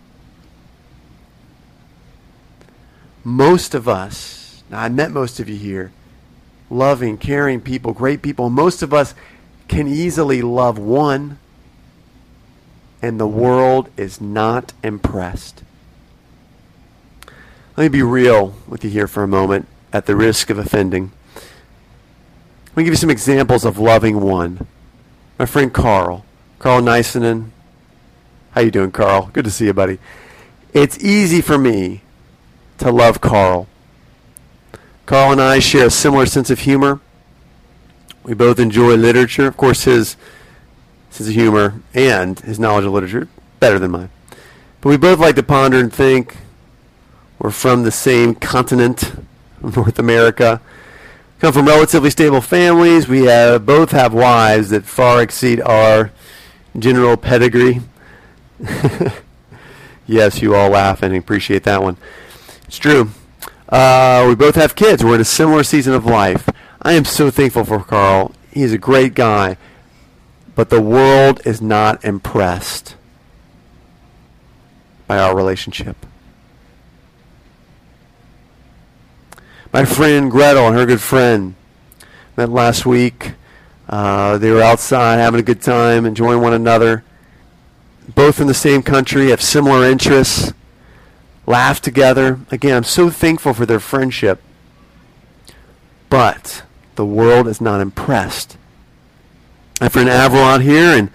[3.28, 5.92] Most of us, now I met most of you here,
[6.70, 9.14] loving, caring people, great people, most of us
[9.68, 11.38] can easily love one,
[13.02, 15.62] and the world is not impressed.
[17.76, 21.12] Let me be real with you here for a moment at the risk of offending.
[22.68, 24.66] Let me give you some examples of loving one.
[25.38, 26.24] My friend Carl,
[26.58, 27.50] Carl Nysenen.
[28.52, 29.30] How you doing, Carl?
[29.32, 29.98] Good to see you, buddy.
[30.72, 32.02] It's easy for me
[32.78, 33.66] to love Carl.
[35.06, 37.00] Carl and I share a similar sense of humor.
[38.22, 39.46] We both enjoy literature.
[39.46, 40.16] Of course, his
[41.10, 43.28] sense of humor and his knowledge of literature
[43.60, 44.10] better than mine.
[44.80, 46.36] But we both like to ponder and think.
[47.38, 49.12] We're from the same continent,
[49.62, 50.60] North America.
[51.38, 53.06] Come from relatively stable families.
[53.06, 56.10] We have, both have wives that far exceed our
[56.76, 57.80] general pedigree.
[60.06, 61.96] yes, you all laugh and appreciate that one.
[62.68, 63.10] It's true.
[63.68, 65.02] Uh, we both have kids.
[65.02, 66.50] We're in a similar season of life.
[66.82, 68.34] I am so thankful for Carl.
[68.52, 69.56] He's a great guy.
[70.54, 72.94] But the world is not impressed
[75.06, 75.96] by our relationship.
[79.72, 81.54] My friend Gretel and her good friend
[82.36, 83.32] met last week.
[83.88, 87.02] Uh, they were outside having a good time, enjoying one another.
[88.14, 90.52] Both in the same country, have similar interests.
[91.48, 92.38] Laugh together.
[92.50, 94.40] Again, I'm so thankful for their friendship.
[96.10, 96.62] But
[96.94, 98.56] the world is not impressed.
[99.80, 101.10] My friend Avril out here and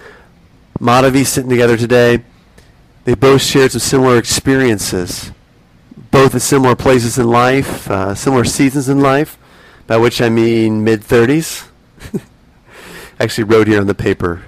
[0.80, 2.24] Madhavi sitting together today,
[3.06, 5.32] they both shared some similar experiences,
[6.12, 9.38] both at similar places in life, uh, similar seasons in life,
[9.88, 11.68] by which I mean mid 30s.
[13.20, 14.44] Actually, wrote here on the paper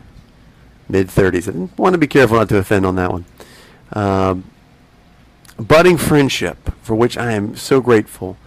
[0.88, 1.50] mid 30s.
[1.50, 3.26] I want to be careful not to offend on that one.
[3.94, 4.46] Um,
[5.58, 8.38] budding friendship, for which I am so grateful,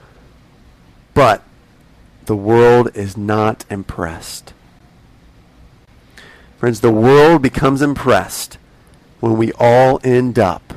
[1.14, 1.42] but
[2.26, 4.52] the world is not impressed.
[6.58, 8.58] Friends, the world becomes impressed
[9.20, 10.74] when we all end up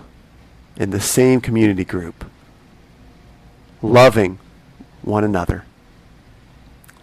[0.78, 2.26] in the same community group,
[3.82, 4.40] loving
[5.02, 5.66] one another.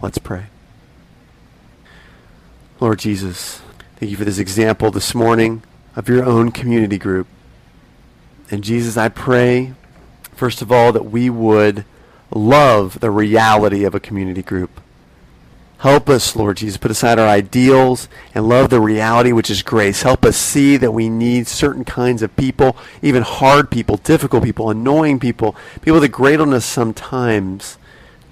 [0.01, 0.47] Let's pray.
[2.81, 3.61] Lord Jesus,
[3.97, 5.62] thank you for this example this morning
[5.97, 7.26] of your own community group.
[8.51, 9.74] And Jesus, I pray,
[10.34, 11.84] first of all, that we would
[12.30, 14.80] love the reality of a community group.
[15.78, 20.03] Help us, Lord Jesus, put aside our ideals and love the reality which is grace.
[20.03, 24.70] Help us see that we need certain kinds of people, even hard people, difficult people,
[24.70, 27.78] annoying people, people that grate us sometimes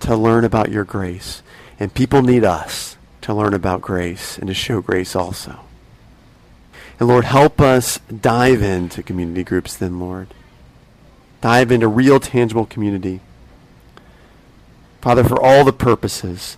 [0.01, 1.43] to learn about your grace.
[1.79, 5.61] And people need us to learn about grace and to show grace also.
[6.99, 10.29] And Lord, help us dive into community groups then, Lord.
[11.41, 13.21] Dive into real, tangible community.
[15.03, 16.57] Father, for all the purposes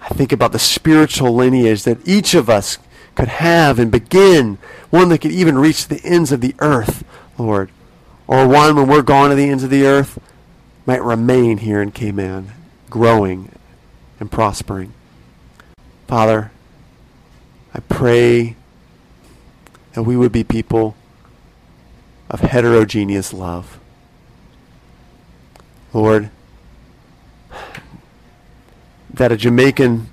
[0.00, 2.78] I think about the spiritual lineage that each of us
[3.14, 4.58] could have and begin,
[4.88, 7.04] one that could even reach the ends of the earth,
[7.38, 7.70] Lord.
[8.26, 10.18] Or one when we're gone to the ends of the earth
[10.86, 12.52] might remain here in Cayman,
[12.88, 13.52] growing
[14.18, 14.94] and prospering.
[16.06, 16.50] Father,
[17.74, 18.56] I pray
[20.00, 20.96] that we would be people
[22.30, 23.78] of heterogeneous love.
[25.92, 26.30] Lord,
[29.12, 30.08] that a Jamaican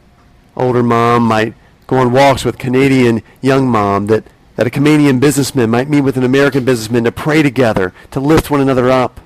[0.58, 1.54] older mom might
[1.88, 4.26] go on walks with Canadian young mom, that,
[4.58, 8.52] that a Canadian businessman might meet with an American businessman to pray together, to lift
[8.52, 9.22] one another up.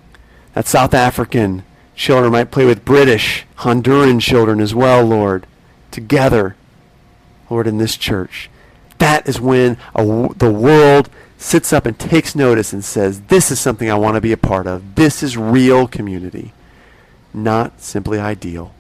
[0.54, 1.64] That South African
[1.96, 5.48] children might play with British, Honduran children as well, Lord,
[5.90, 6.56] together,
[7.50, 8.52] Lord, in this church.
[9.02, 10.04] That is when a,
[10.38, 14.22] the world sits up and takes notice and says, This is something I want to
[14.22, 14.94] be a part of.
[14.94, 16.54] This is real community,
[17.34, 18.76] not simply ideal.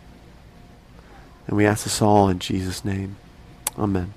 [1.48, 3.16] And we ask this all in Jesus' name.
[3.80, 4.14] Amen.